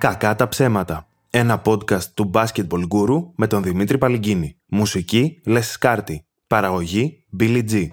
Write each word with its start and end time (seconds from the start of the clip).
Κακά 0.00 0.34
τα 0.34 0.48
ψέματα. 0.48 1.08
Ένα 1.30 1.62
podcast 1.64 2.04
του 2.14 2.30
Basketball 2.34 2.82
Guru 2.88 3.22
με 3.34 3.46
τον 3.46 3.62
Δημήτρη 3.62 3.98
Παλυγκίνη. 3.98 4.56
Μουσική 4.66 5.40
Λες 5.46 5.70
Σκάρτη. 5.70 6.24
Παραγωγή 6.46 7.24
Billy 7.40 7.62
G. 7.70 7.88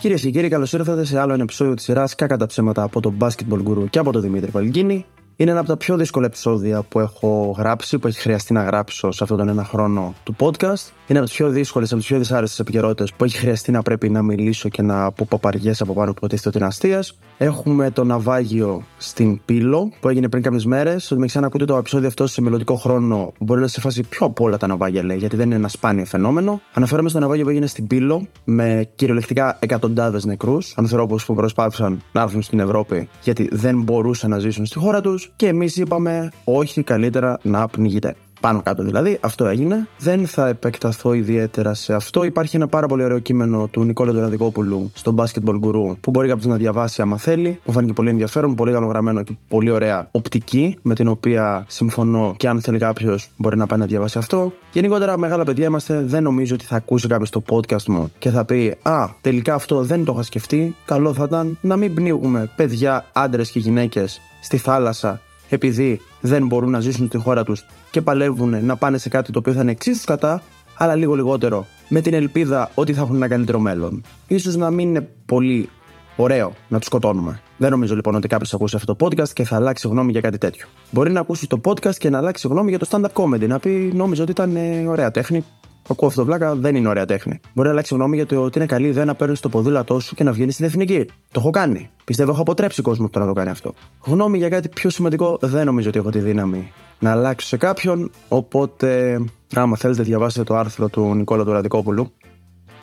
Κυρίες 0.00 0.20
και 0.20 0.30
κύριοι, 0.30 0.48
καλώς 0.48 0.72
ήρθατε 0.72 1.04
σε 1.04 1.18
άλλο 1.18 1.32
ένα 1.32 1.42
επεισόδιο 1.42 1.74
της 1.74 1.84
σειράς 1.84 2.14
Κακά 2.14 2.36
τα 2.36 2.46
ψέματα 2.46 2.82
από 2.82 3.00
τον 3.00 3.16
Basketball 3.20 3.62
Guru 3.68 3.84
και 3.90 3.98
από 3.98 4.12
τον 4.12 4.22
Δημήτρη 4.22 4.50
Παλυγκίνη. 4.50 5.06
Είναι 5.40 5.50
ένα 5.50 5.60
από 5.60 5.68
τα 5.68 5.76
πιο 5.76 5.96
δύσκολα 5.96 6.26
επεισόδια 6.26 6.82
που 6.82 7.00
έχω 7.00 7.54
γράψει, 7.58 7.98
που 7.98 8.06
έχει 8.06 8.20
χρειαστεί 8.20 8.52
να 8.52 8.62
γράψω 8.62 9.10
σε 9.10 9.22
αυτόν 9.22 9.38
τον 9.38 9.48
ένα 9.48 9.64
χρόνο 9.64 10.14
του 10.22 10.36
podcast. 10.38 10.92
Είναι 11.06 11.18
από 11.18 11.28
τις 11.28 11.36
πιο 11.36 11.48
δύσκολες, 11.48 11.90
από 11.90 12.00
τις 12.00 12.08
πιο 12.08 12.18
δυσάρεστες 12.18 12.58
επικαιρότητες 12.58 13.12
που 13.12 13.24
έχει 13.24 13.36
χρειαστεί 13.36 13.70
να 13.70 13.82
πρέπει 13.82 14.10
να 14.10 14.22
μιλήσω 14.22 14.68
και 14.68 14.82
να 14.82 15.12
πω 15.12 15.26
παπαριές 15.28 15.80
από 15.80 15.92
πάνω 15.92 16.10
που 16.10 16.16
υποτίθεται 16.16 16.48
ότι 16.48 16.58
είναι 16.58 16.66
αστείας. 16.66 17.18
Έχουμε 17.38 17.90
το 17.90 18.04
ναυάγιο 18.04 18.82
στην 18.98 19.40
Πύλο 19.44 19.92
που 20.00 20.08
έγινε 20.08 20.28
πριν 20.28 20.42
κάποιες 20.42 20.64
μέρες. 20.64 21.10
Ότι 21.10 21.20
με 21.20 21.26
ξανακούτε 21.26 21.64
το 21.64 21.76
επεισόδιο 21.76 22.08
αυτό 22.08 22.26
σε 22.26 22.40
μελλοντικό 22.40 22.74
χρόνο 22.74 23.32
μπορεί 23.38 23.60
να 23.60 23.66
σε 23.66 23.80
φάσει 23.80 24.02
πιο 24.02 24.26
από 24.26 24.44
όλα 24.44 24.56
τα 24.56 24.66
ναυάγια, 24.66 25.04
λέει, 25.04 25.16
γιατί 25.16 25.36
δεν 25.36 25.46
είναι 25.46 25.54
ένα 25.54 25.68
σπάνιο 25.68 26.04
φαινόμενο. 26.04 26.60
Αναφέρομαι 26.72 27.08
στο 27.08 27.18
ναυάγιο 27.18 27.44
που 27.44 27.50
έγινε 27.50 27.66
στην 27.66 27.86
Πύλο 27.86 28.26
με 28.44 28.88
κυριολεκτικά 28.94 29.56
εκατοντάδες 29.60 30.24
νεκρούς, 30.24 30.72
ανθρώπου 30.76 31.16
που 31.26 31.34
προσπάθησαν 31.34 32.02
να 32.12 32.22
έρθουν 32.22 32.42
στην 32.42 32.60
Ευρώπη 32.60 33.08
γιατί 33.22 33.48
δεν 33.52 33.82
μπορούσαν 33.82 34.30
να 34.30 34.38
ζήσουν 34.38 34.66
στη 34.66 34.78
χώρα 34.78 35.00
τους 35.00 35.27
και 35.36 35.46
εμείς 35.46 35.76
είπαμε 35.76 36.32
όχι 36.44 36.82
καλύτερα 36.82 37.38
να 37.42 37.68
πνιγείτε. 37.68 38.14
Πάνω 38.40 38.62
κάτω 38.62 38.82
δηλαδή, 38.82 39.18
αυτό 39.20 39.46
έγινε. 39.46 39.88
Δεν 39.98 40.26
θα 40.26 40.48
επεκταθώ 40.48 41.12
ιδιαίτερα 41.12 41.74
σε 41.74 41.94
αυτό. 41.94 42.24
Υπάρχει 42.24 42.56
ένα 42.56 42.66
πάρα 42.66 42.86
πολύ 42.86 43.02
ωραίο 43.04 43.18
κείμενο 43.18 43.68
του 43.70 43.84
Νικόλα 43.84 44.12
Δωραδικόπουλου 44.12 44.90
στο 44.94 45.14
Basketball 45.18 45.60
Guru 45.60 45.96
που 46.00 46.10
μπορεί 46.10 46.28
κάποιος 46.28 46.46
να 46.46 46.56
διαβάσει 46.56 47.02
άμα 47.02 47.16
θέλει. 47.16 47.60
Μου 47.64 47.72
φάνηκε 47.72 47.92
πολύ 47.92 48.08
ενδιαφέρον, 48.08 48.54
πολύ 48.54 48.72
καλογραμμένο 48.72 49.22
και 49.22 49.36
πολύ 49.48 49.70
ωραία 49.70 50.08
οπτική 50.10 50.76
με 50.82 50.94
την 50.94 51.08
οποία 51.08 51.64
συμφωνώ 51.68 52.34
και 52.36 52.48
αν 52.48 52.60
θέλει 52.60 52.78
κάποιος 52.78 53.30
μπορεί 53.36 53.56
να 53.56 53.66
πάει 53.66 53.78
να 53.78 53.86
διαβάσει 53.86 54.18
αυτό. 54.18 54.52
Γενικότερα, 54.72 55.18
μεγάλα 55.18 55.44
παιδιά 55.44 55.66
είμαστε. 55.66 56.02
Δεν 56.02 56.22
νομίζω 56.22 56.54
ότι 56.54 56.64
θα 56.64 56.76
ακούσει 56.76 57.08
κάποιος 57.08 57.30
το 57.30 57.42
podcast 57.48 57.84
μου 57.84 58.12
και 58.18 58.30
θα 58.30 58.44
πει 58.44 58.76
Α, 58.82 59.08
τελικά 59.20 59.54
αυτό 59.54 59.82
δεν 59.82 60.04
το 60.04 60.12
είχα 60.12 60.22
σκεφτεί. 60.22 60.76
Καλό 60.84 61.14
θα 61.14 61.24
ήταν 61.24 61.58
να 61.60 61.76
μην 61.76 61.94
πνίγουμε 61.94 62.50
παιδιά, 62.56 63.04
άντρες 63.12 63.50
και 63.50 63.58
γυναίκες 63.58 64.20
στη 64.40 64.56
θάλασσα 64.56 65.20
επειδή 65.48 66.00
δεν 66.20 66.46
μπορούν 66.46 66.70
να 66.70 66.80
ζήσουν 66.80 67.06
στη 67.06 67.18
χώρα 67.18 67.44
τους 67.44 67.66
και 67.90 68.02
παλεύουν 68.02 68.64
να 68.64 68.76
πάνε 68.76 68.98
σε 68.98 69.08
κάτι 69.08 69.32
το 69.32 69.38
οποίο 69.38 69.52
θα 69.52 69.60
είναι 69.60 69.70
εξίσου 69.70 70.04
κατά, 70.04 70.42
αλλά 70.76 70.94
λίγο 70.94 71.14
λιγότερο, 71.14 71.66
με 71.88 72.00
την 72.00 72.14
ελπίδα 72.14 72.70
ότι 72.74 72.92
θα 72.92 73.00
έχουν 73.00 73.16
ένα 73.16 73.28
καλύτερο 73.28 73.58
μέλλον. 73.58 74.02
σω 74.40 74.58
να 74.58 74.70
μην 74.70 74.88
είναι 74.88 75.08
πολύ 75.26 75.68
ωραίο 76.16 76.52
να 76.68 76.78
τους 76.78 76.86
σκοτώνουμε. 76.86 77.40
Δεν 77.56 77.70
νομίζω 77.70 77.94
λοιπόν 77.94 78.14
ότι 78.14 78.28
κάποιος 78.28 78.50
θα 78.50 78.56
ακούσει 78.56 78.76
αυτό 78.76 78.94
το 78.94 79.06
podcast 79.06 79.28
και 79.28 79.44
θα 79.44 79.56
αλλάξει 79.56 79.88
γνώμη 79.88 80.10
για 80.10 80.20
κάτι 80.20 80.38
τέτοιο. 80.38 80.66
Μπορεί 80.90 81.10
να 81.12 81.20
ακούσει 81.20 81.46
το 81.46 81.60
podcast 81.64 81.94
και 81.94 82.10
να 82.10 82.18
αλλάξει 82.18 82.48
γνώμη 82.48 82.70
για 82.70 82.78
το 82.78 82.86
stand-up 82.90 83.22
comedy, 83.22 83.48
να 83.48 83.58
πει 83.58 83.90
νόμιζα 83.94 84.22
ότι 84.22 84.30
ήταν 84.30 84.56
ε, 84.56 84.86
ωραία 84.88 85.10
τέχνη, 85.10 85.44
Ακούω 85.90 86.08
αυτό 86.08 86.20
το 86.20 86.26
βλάκα, 86.26 86.54
δεν 86.54 86.76
είναι 86.76 86.88
ωραία 86.88 87.04
τέχνη. 87.04 87.40
Μπορεί 87.54 87.66
να 87.68 87.72
αλλάξει 87.72 87.94
γνώμη 87.94 88.16
γιατί 88.16 88.34
ότι 88.34 88.58
είναι 88.58 88.66
καλή 88.66 88.86
ιδέα 88.86 89.04
να 89.04 89.14
παίρνεις 89.14 89.40
το 89.40 89.48
ποδήλατό 89.48 90.00
σου 90.00 90.14
και 90.14 90.24
να 90.24 90.32
βγαίνεις 90.32 90.54
στην 90.54 90.66
εθνική. 90.66 91.04
Το 91.04 91.40
έχω 91.40 91.50
κάνει. 91.50 91.90
Πιστεύω 92.04 92.30
έχω 92.30 92.40
αποτρέψει 92.40 92.82
κόσμο 92.82 93.04
από 93.04 93.12
το 93.12 93.18
να 93.18 93.26
το 93.26 93.32
κάνει 93.32 93.50
αυτό. 93.50 93.74
Γνώμη 94.04 94.38
για 94.38 94.48
κάτι 94.48 94.68
πιο 94.68 94.90
σημαντικό 94.90 95.38
δεν 95.40 95.66
νομίζω 95.66 95.88
ότι 95.88 95.98
έχω 95.98 96.10
τη 96.10 96.18
δύναμη 96.18 96.72
να 96.98 97.10
αλλάξω 97.10 97.46
σε 97.46 97.56
κάποιον. 97.56 98.10
Οπότε, 98.28 99.20
άμα 99.54 99.76
θέλετε, 99.76 100.02
διαβάσετε 100.02 100.44
το 100.44 100.56
άρθρο 100.56 100.88
του 100.88 101.14
Νικόλα 101.14 101.44
του 101.44 101.52
Ραδικόπουλου 101.52 102.12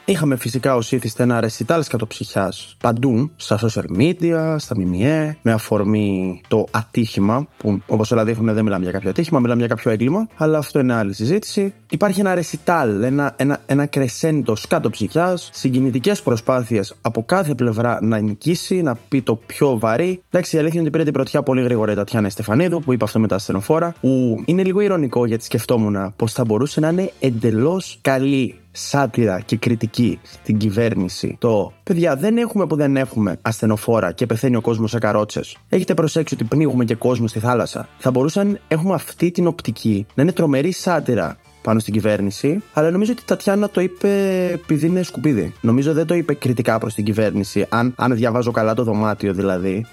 Είχαμε 0.07 0.35
φυσικά 0.35 0.75
ως 0.75 0.91
ήθιστε 0.91 1.23
ένα 1.23 1.39
ρεσιτάλ 1.39 1.83
κατοψυχιά 1.87 2.53
παντού, 2.81 3.31
στα 3.35 3.59
social 3.59 3.97
media, 3.99 4.55
στα 4.57 4.75
ΜΜΕ, 4.79 5.37
με 5.41 5.51
αφορμή 5.51 6.41
το 6.47 6.65
ατύχημα, 6.71 7.47
που 7.57 7.81
όπως 7.87 8.11
όλα 8.11 8.23
δείχνουν 8.23 8.53
δεν 8.53 8.63
μιλάμε 8.63 8.83
για 8.83 8.91
κάποιο 8.91 9.09
ατύχημα, 9.09 9.39
μιλάμε 9.39 9.59
για 9.59 9.67
κάποιο 9.67 9.91
έγκλημα, 9.91 10.27
αλλά 10.35 10.57
αυτό 10.57 10.79
είναι 10.79 10.93
άλλη 10.93 11.13
συζήτηση. 11.13 11.73
Υπάρχει 11.89 12.19
ένα 12.19 12.35
ρεσιτάλ, 12.35 13.03
ένα, 13.03 13.33
ένα, 13.35 13.61
ένα 13.65 13.85
κρεσέντο 13.85 14.53
κάτω 14.67 14.89
ψυχιάς, 14.89 15.49
συγκινητικές 15.53 16.21
προσπάθειες 16.21 16.95
από 17.01 17.23
κάθε 17.25 17.55
πλευρά 17.55 17.99
να 18.01 18.19
νικήσει, 18.19 18.81
να 18.81 18.95
πει 18.95 19.21
το 19.21 19.35
πιο 19.35 19.79
βαρύ. 19.79 20.21
Εντάξει, 20.29 20.55
η 20.55 20.59
αλήθεια 20.59 20.79
είναι 20.79 20.87
ότι 20.87 20.97
πήρε 20.97 21.03
την 21.03 21.13
πρωτιά 21.13 21.43
πολύ 21.43 21.61
γρήγορα 21.61 21.91
η 21.91 21.95
Τατιάνα 21.95 22.29
Στεφανίδου, 22.29 22.79
που 22.79 22.93
είπε 22.93 23.03
αυτό 23.03 23.19
με 23.19 23.27
τα 23.27 23.35
ασθενοφόρα, 23.35 23.95
που 24.01 24.41
είναι 24.45 24.63
λίγο 24.63 24.79
ηρωνικό 24.79 25.25
γιατί 25.25 25.43
σκεφτόμουν 25.43 26.13
πως 26.15 26.33
θα 26.33 26.45
μπορούσε 26.45 26.79
να 26.79 26.89
είναι 26.89 27.11
εντελώς 27.19 27.97
καλή 28.01 28.59
σάτυρα 28.75 29.39
και 29.39 29.57
κριτική 29.57 30.19
στην 30.23 30.57
κυβέρνηση 30.57 31.35
το 31.39 31.73
παιδιά 31.83 32.15
δεν 32.15 32.37
έχουμε 32.37 32.67
που 32.67 32.75
δεν 32.75 32.97
έχουμε 32.97 33.37
ασθενοφόρα 33.41 34.11
και 34.11 34.25
πεθαίνει 34.25 34.55
ο 34.55 34.61
κόσμος 34.61 34.89
σε 34.89 34.99
καρότσες. 34.99 35.57
Έχετε 35.69 35.93
προσέξει 35.93 36.33
ότι 36.33 36.43
πνίγουμε 36.43 36.85
και 36.85 36.95
κόσμο 36.95 37.27
στη 37.27 37.39
θάλασσα. 37.39 37.87
Θα 37.97 38.11
μπορούσαν 38.11 38.59
έχουμε 38.67 38.93
αυτή 38.93 39.31
την 39.31 39.47
οπτική 39.47 40.05
να 40.13 40.23
είναι 40.23 40.31
τρομερή 40.31 40.71
σάτυρα 40.71 41.37
πάνω 41.61 41.79
στην 41.79 41.93
κυβέρνηση, 41.93 42.63
αλλά 42.73 42.91
νομίζω 42.91 43.11
ότι 43.11 43.21
η 43.21 43.25
Τατιάνα 43.25 43.69
το 43.69 43.81
είπε 43.81 44.09
επειδή 44.53 44.85
είναι 44.85 45.03
σκουπίδι. 45.03 45.53
Νομίζω 45.61 45.93
δεν 45.93 46.05
το 46.05 46.15
είπε 46.15 46.33
κριτικά 46.33 46.77
προς 46.77 46.93
την 46.93 47.03
κυβέρνηση, 47.03 47.65
αν, 47.69 47.93
αν 47.97 48.15
διαβάζω 48.15 48.51
καλά 48.51 48.73
το 48.73 48.83
δωμάτιο 48.83 49.33
δηλαδή. 49.33 49.85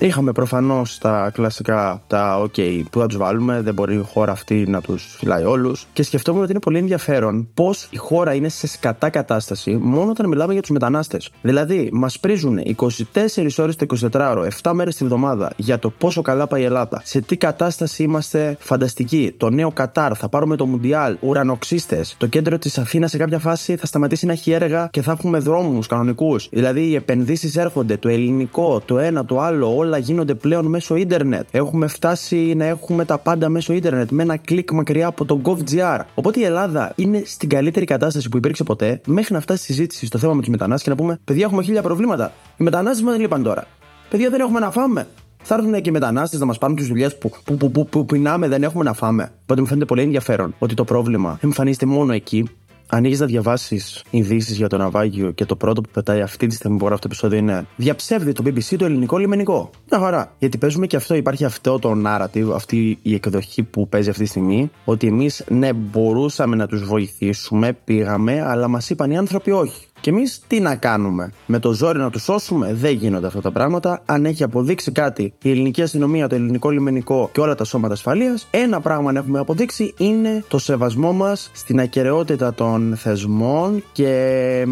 Είχαμε 0.00 0.32
προφανώς 0.32 0.98
τα 0.98 1.30
κλασικά, 1.34 2.02
τα 2.06 2.42
OK, 2.42 2.82
που 2.90 2.98
θα 2.98 3.06
τους 3.06 3.16
βάλουμε, 3.16 3.60
δεν 3.60 3.74
μπορεί 3.74 3.94
η 3.94 4.04
χώρα 4.12 4.32
αυτή 4.32 4.64
να 4.68 4.80
τους 4.80 5.16
φυλάει 5.18 5.44
όλους. 5.44 5.86
Και 5.92 6.02
σκεφτόμουν 6.02 6.42
ότι 6.42 6.50
είναι 6.50 6.60
πολύ 6.60 6.78
ενδιαφέρον 6.78 7.48
πώς 7.54 7.88
η 7.90 7.96
χώρα 7.96 8.34
είναι 8.34 8.48
σε 8.48 8.66
σκατά 8.66 9.10
κατάσταση 9.10 9.78
μόνο 9.82 10.10
όταν 10.10 10.28
μιλάμε 10.28 10.52
για 10.52 10.62
τους 10.62 10.70
μετανάστες. 10.70 11.30
Δηλαδή, 11.42 11.88
μας 11.92 12.18
πρίζουν 12.18 12.58
24 12.58 13.58
ώρες 13.58 13.76
το 13.76 13.86
24ωρο, 14.12 14.48
7 14.62 14.72
μέρες 14.72 14.96
τη 14.96 15.04
βδομάδα 15.04 15.52
για 15.56 15.78
το 15.78 15.90
πόσο 15.90 16.22
καλά 16.22 16.46
πάει 16.46 16.60
η 16.60 16.64
Ελλάδα, 16.64 17.00
σε 17.04 17.20
τι 17.20 17.36
κατάσταση 17.36 18.02
είμαστε 18.02 18.56
φανταστικοί. 18.60 19.34
Το 19.36 19.50
νέο 19.50 19.72
Κατάρ, 19.72 20.18
θα 20.18 20.28
πάρουμε 20.28 20.56
το 20.56 20.66
Μουντιάλ, 20.66 21.16
ουρανοξύστες. 21.20 22.14
Το 22.18 22.26
κέντρο 22.26 22.58
της 22.58 22.78
Αθήνας 22.78 23.10
σε 23.10 23.16
κάποια 23.16 23.38
φάση 23.38 23.76
θα 23.76 23.86
σταματήσει 23.86 24.26
να 24.26 24.32
έχει 24.32 24.50
έργα 24.50 24.88
και 24.92 25.02
θα 25.02 25.12
έχουμε 25.12 25.38
δρόμους 25.38 25.86
κανονικούς. 25.86 26.48
Δηλαδή, 26.50 26.80
οι 26.80 26.94
επενδύσεις 26.94 27.56
έρχονται, 27.56 27.96
το 27.96 28.08
ελληνικό, 28.08 28.82
το 28.84 28.98
ένα, 28.98 29.24
το 29.24 29.40
άλλο, 29.40 29.76
όλα 29.76 29.87
γίνονται 29.96 30.34
πλέον 30.34 30.66
μέσω 30.66 30.96
ίντερνετ. 30.96 31.46
Έχουμε 31.50 31.86
φτάσει 31.86 32.54
να 32.56 32.64
έχουμε 32.64 33.04
τα 33.04 33.18
πάντα 33.18 33.48
μέσω 33.48 33.72
ίντερνετ 33.72 34.10
με 34.10 34.22
ένα 34.22 34.36
κλικ 34.36 34.72
μακριά 34.72 35.06
από 35.06 35.24
το 35.24 35.40
GovGR. 35.44 36.00
Οπότε 36.14 36.40
η 36.40 36.44
Ελλάδα 36.44 36.92
είναι 36.96 37.22
στην 37.24 37.48
καλύτερη 37.48 37.86
κατάσταση 37.86 38.28
που 38.28 38.36
υπήρξε 38.36 38.64
ποτέ 38.64 39.00
μέχρι 39.06 39.34
να 39.34 39.40
φτάσει 39.40 39.62
η 39.62 39.74
συζήτηση 39.74 40.06
στο 40.06 40.18
θέμα 40.18 40.34
με 40.34 40.42
του 40.42 40.50
μετανάστε 40.50 40.84
και 40.84 40.96
να 40.96 41.02
πούμε: 41.02 41.18
Παιδιά, 41.24 41.44
έχουμε 41.44 41.62
χίλια 41.62 41.82
προβλήματα. 41.82 42.32
Οι 42.56 42.64
μετανάστε 42.64 43.04
μα 43.04 43.12
λείπαν 43.16 43.42
τώρα. 43.42 43.66
Παιδιά, 44.10 44.30
δεν 44.30 44.40
έχουμε 44.40 44.60
να 44.60 44.70
φάμε. 44.70 45.06
Θα 45.42 45.54
έρθουν 45.54 45.80
και 45.80 45.88
οι 45.88 45.92
μετανάστε 45.92 46.38
να 46.38 46.44
μα 46.44 46.54
πάρουν 46.54 46.76
τι 46.76 46.84
δουλειέ 46.84 47.08
που, 47.08 47.30
που, 47.44 47.56
που, 47.56 47.70
που, 47.70 47.86
που 47.86 48.04
πεινάμε, 48.04 48.48
δεν 48.48 48.62
έχουμε 48.62 48.84
να 48.84 48.92
φάμε. 48.92 49.32
Οπότε 49.42 49.60
μου 49.60 49.66
φαίνεται 49.66 49.84
πολύ 49.84 50.02
ενδιαφέρον 50.02 50.54
ότι 50.58 50.74
το 50.74 50.84
πρόβλημα 50.84 51.38
εμφανίζεται 51.42 51.86
μόνο 51.86 52.12
εκεί 52.12 52.50
ανοίγεις 52.88 53.20
να 53.20 53.26
διαβάσεις 53.26 54.02
ειδήσεις 54.10 54.56
για 54.56 54.68
το 54.68 54.76
ναυάγιο 54.76 55.30
και 55.30 55.44
το 55.44 55.56
πρώτο 55.56 55.80
που 55.80 55.88
πετάει 55.92 56.20
αυτή 56.20 56.46
τη 56.46 56.54
στιγμή 56.54 56.78
που 56.78 56.86
αυτό 56.86 56.98
το 56.98 57.06
επεισόδιο 57.06 57.38
είναι 57.38 57.66
Διαψεύδει 57.76 58.32
το 58.32 58.42
BBC 58.46 58.76
το 58.78 58.84
ελληνικό 58.84 59.18
λιμενικό. 59.18 59.70
Μια 59.90 60.00
χαρά. 60.00 60.32
Γιατί 60.38 60.58
παίζουμε 60.58 60.86
και 60.86 60.96
αυτό, 60.96 61.14
υπάρχει 61.14 61.44
αυτό 61.44 61.78
το 61.78 61.94
narrative, 62.06 62.50
αυτή 62.54 62.98
η 63.02 63.14
εκδοχή 63.14 63.62
που 63.62 63.88
παίζει 63.88 64.10
αυτή 64.10 64.22
τη 64.22 64.28
στιγμή, 64.28 64.70
ότι 64.84 65.06
εμείς 65.06 65.44
ναι, 65.48 65.72
μπορούσαμε 65.72 66.56
να 66.56 66.66
τους 66.66 66.84
βοηθήσουμε, 66.84 67.72
πήγαμε, 67.84 68.42
αλλά 68.42 68.68
μας 68.68 68.90
είπαν 68.90 69.10
οι 69.10 69.18
άνθρωποι 69.18 69.50
όχι. 69.50 69.86
Και 70.00 70.10
εμείς 70.10 70.40
τι 70.46 70.60
να 70.60 70.76
κάνουμε; 70.76 71.32
Με 71.46 71.58
το 71.58 71.72
ζόρι 71.72 71.98
να 71.98 72.10
τους 72.10 72.22
σώσουμε, 72.22 72.74
δεν 72.74 72.92
γίνονται 72.92 73.26
αυτά 73.26 73.40
τα 73.40 73.52
πράγματα. 73.52 74.02
Αν 74.06 74.24
έχει 74.24 74.42
αποδείξει 74.42 74.92
κάτι 74.92 75.32
η 75.42 75.50
ελληνική 75.50 75.82
αστυνομία, 75.82 76.28
το 76.28 76.34
ελληνικό 76.34 76.70
λιμενικό 76.70 77.28
και 77.32 77.40
όλα 77.40 77.54
τα 77.54 77.64
σώματα 77.64 77.92
ασφαλείας, 77.92 78.46
ένα 78.50 78.80
πράγμα 78.80 79.12
να 79.12 79.18
έχουμε 79.18 79.38
αποδείξει 79.38 79.94
είναι 79.98 80.44
το 80.48 80.58
σεβασμό 80.58 81.12
μας 81.12 81.50
στην 81.54 81.80
ακαιρεότητα 81.80 82.54
των 82.54 82.96
θεσμών 82.96 83.82
και 83.92 84.66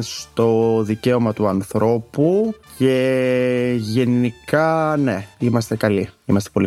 στο 0.00 0.80
δικαίωμα 0.82 1.32
του 1.32 1.46
ανθρώπου. 1.46 2.54
Και 2.78 3.74
γενικά, 3.78 4.96
ναι, 5.02 5.26
είμαστε 5.38 5.76
καλοί. 5.76 6.08
Είμαστε 6.24 6.50
πολύ 6.52 6.66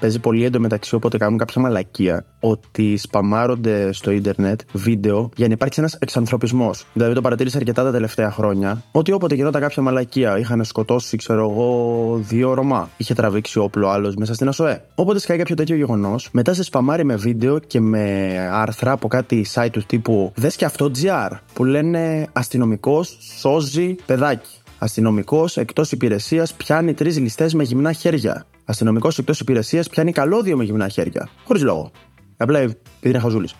παίζει 0.00 0.18
πολύ 0.18 0.44
εντωμεταξύ 0.44 0.94
όποτε 0.94 1.18
κάνουν 1.18 1.38
κάποια 1.38 1.62
μαλακία 1.62 2.24
ότι 2.40 2.96
σπαμάρονται 2.96 3.92
στο 3.92 4.10
ίντερνετ 4.10 4.60
βίντεο 4.72 5.30
για 5.36 5.46
να 5.46 5.52
υπάρξει 5.52 5.80
ένας 5.80 5.94
εξανθρωπισμός. 5.94 6.86
Δηλαδή 6.92 7.14
το 7.14 7.20
παρατήρησα 7.20 7.58
αρκετά 7.58 7.82
τα 7.82 7.90
τελευταία 7.90 8.30
χρόνια 8.30 8.82
ότι 8.92 9.12
όποτε 9.12 9.34
γινόταν 9.34 9.60
κάποια 9.60 9.82
μαλακία 9.82 10.38
είχαν 10.38 10.64
σκοτώσει, 10.64 11.16
ξέρω 11.16 11.50
εγώ, 11.50 12.20
δύο 12.28 12.54
Ρωμά. 12.54 12.90
Είχε 12.96 13.14
τραβήξει 13.14 13.58
όπλο 13.58 13.88
άλλος 13.88 14.14
μέσα 14.14 14.34
στην 14.34 14.48
ΑΣΟΕ. 14.48 14.84
Όποτε 14.94 15.18
σκάει 15.18 15.38
κάποιο 15.38 15.54
τέτοιο 15.54 15.76
γεγονός, 15.76 16.28
μετά 16.32 16.54
σε 16.54 16.62
σπαμάρει 16.62 17.04
με 17.04 17.16
βίντεο 17.16 17.58
και 17.58 17.80
με 17.80 18.34
άρθρα 18.52 18.92
από 18.92 19.08
κάτι 19.08 19.46
site 19.54 19.68
του 19.72 19.82
τύπου 19.86 20.32
Δες 20.34 20.56
και 20.56 20.64
αυτό 20.64 20.90
GR 21.02 21.30
που 21.52 21.64
λένε 21.64 22.26
αστυνομικός 22.32 23.18
σώζει 23.38 23.96
παιδάκι. 24.06 24.60
Αστυνομικός 24.82 25.56
εκτός 25.56 25.92
υπηρεσίας 25.92 26.54
πιάνει 26.54 26.94
τρεις 26.94 27.18
ληστέ 27.18 27.50
με 27.54 27.62
γυμνά 27.62 27.92
χέρια. 27.92 28.46
Αστυνομικός 28.64 29.18
εκτός 29.18 29.40
υπηρεσίας 29.40 29.88
πιάνει 29.88 30.12
καλώδιο 30.12 30.56
με 30.56 30.64
γυμνά 30.64 30.88
χέρια. 30.88 31.28
Χωρίς 31.44 31.62
λόγο. 31.62 31.90
Απλά 32.36 32.58
επειδή 32.58 32.78
είναι 33.02 33.18
χαζούλης. 33.18 33.54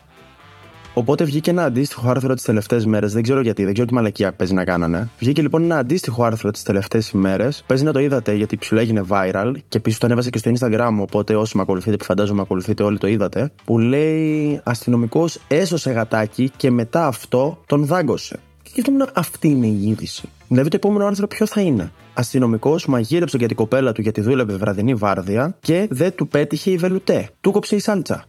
Οπότε 0.94 1.24
βγήκε 1.24 1.50
ένα 1.50 1.64
αντίστοιχο 1.64 2.10
άρθρο 2.10 2.34
τις 2.34 2.44
τελευταίες 2.44 2.86
μέρες. 2.86 3.12
Δεν 3.12 3.22
ξέρω 3.22 3.40
γιατί, 3.40 3.64
δεν 3.64 3.72
ξέρω 3.72 3.88
τι 3.88 3.94
μαλακία 3.94 4.32
παίζει 4.32 4.54
να 4.54 4.64
κάνανε. 4.64 5.08
Βγήκε 5.18 5.42
λοιπόν 5.42 5.62
ένα 5.62 5.78
αντίστοιχο 5.78 6.24
άρθρο 6.24 6.50
τις 6.50 6.62
τελευταίες 6.62 7.10
ημέρες. 7.10 7.64
Παίζει 7.66 7.84
να 7.84 7.92
το 7.92 7.98
είδατε 7.98 8.34
γιατί 8.34 8.56
ψηλό 8.56 8.80
έγινε 8.80 9.04
viral 9.08 9.52
και 9.68 9.76
επίση 9.76 10.00
το 10.00 10.06
ανέβασε 10.06 10.30
και 10.30 10.38
στο 10.38 10.52
Instagram. 10.58 10.96
Οπότε 11.00 11.36
όσοι 11.36 11.56
με 11.56 11.62
ακολουθείτε, 11.62 11.96
που 11.96 12.04
φαντάζομαι 12.04 12.40
ακολουθείτε, 12.40 12.82
όλοι 12.82 12.98
το 12.98 13.06
είδατε. 13.06 13.52
Που 13.64 13.78
λέει 13.78 14.60
αστυνομικός 14.64 15.40
έσωσε 15.48 15.90
γατάκι 15.90 16.52
και 16.56 16.70
μετά 16.70 17.06
αυτό 17.06 17.58
τον 17.66 17.84
δάγκωσε. 17.84 18.38
Και 18.62 18.70
σκεφτόμουν 18.70 19.08
αυτή 19.14 19.48
είναι 19.48 19.66
η 19.66 19.88
είδηση. 19.88 20.28
Δηλαδή 20.52 20.68
το 20.68 20.76
επόμενο 20.76 21.06
άρθρο 21.06 21.26
ποιο 21.26 21.46
θα 21.46 21.60
είναι. 21.60 21.92
Αστυνομικός 22.14 22.86
μαγείρεψε 22.86 23.36
για 23.36 23.46
την 23.46 23.56
κοπέλα 23.56 23.92
του 23.92 24.00
γιατί 24.00 24.20
δούλευε 24.20 24.56
βραδινή 24.56 24.94
βάρδια 24.94 25.56
και 25.60 25.86
δεν 25.90 26.14
του 26.14 26.28
πέτυχε 26.28 26.70
η 26.70 26.76
βελουτέ. 26.76 27.28
Του 27.40 27.50
κόψε 27.50 27.76
η 27.76 27.78
σάλτσα. 27.78 28.24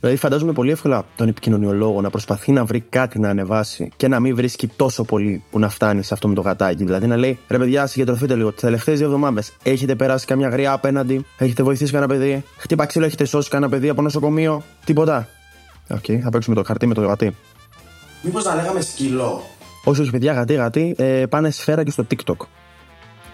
Δηλαδή, 0.00 0.22
φαντάζομαι 0.22 0.52
πολύ 0.52 0.70
εύκολα 0.70 1.04
τον 1.16 1.28
επικοινωνιολόγο 1.28 2.00
να 2.00 2.10
προσπαθεί 2.10 2.52
να 2.52 2.64
βρει 2.64 2.80
κάτι 2.80 3.18
να 3.18 3.28
ανεβάσει 3.28 3.92
και 3.96 4.08
να 4.08 4.20
μην 4.20 4.34
βρίσκει 4.34 4.66
τόσο 4.66 5.04
πολύ 5.04 5.44
που 5.50 5.58
να 5.58 5.68
φτάνει 5.68 6.02
σε 6.02 6.14
αυτό 6.14 6.28
με 6.28 6.34
το 6.34 6.40
γατάκι. 6.40 6.84
Δηλαδή, 6.84 7.06
να 7.06 7.16
λέει 7.16 7.38
ρε 7.48 7.58
παιδιά, 7.58 7.86
συγκεντρωθείτε 7.86 8.34
λίγο. 8.34 8.52
Τις 8.52 8.60
τελευταίες 8.60 8.98
δύο 8.98 9.06
εβδομάδες 9.06 9.52
έχετε 9.62 9.94
περάσει 9.94 10.26
καμιά 10.26 10.48
γριά 10.48 10.72
απέναντι, 10.72 11.24
έχετε 11.38 11.62
βοηθήσει 11.62 11.92
κανένα 11.92 12.12
παιδί, 12.12 12.44
χτύπα 12.56 12.86
ξύλο, 12.86 13.04
έχετε 13.04 13.24
σώσει 13.24 13.50
κανένα 13.50 13.70
παιδί 13.70 13.88
από 13.88 14.02
νοσοκομείο, 14.02 14.62
τίποτα. 14.84 15.28
OK, 15.90 15.98
okay, 15.98 16.18
θα 16.18 16.30
παίξουμε 16.30 16.56
το 16.56 16.62
χαρτί 16.64 16.86
με 16.86 16.94
το 16.94 17.00
γατί. 17.00 17.34
Μήπως 18.22 18.44
να 18.44 18.54
λέγαμε 18.54 18.80
σκυλό. 18.80 19.42
Όχι, 19.84 20.00
όχι, 20.00 20.10
παιδιά, 20.10 20.32
γατί, 20.32 20.54
γατί, 20.54 20.94
ε, 20.98 21.26
πάνε 21.28 21.50
σφαίρα 21.50 21.84
και 21.84 21.90
στο 21.90 22.06
TikTok. 22.10 22.36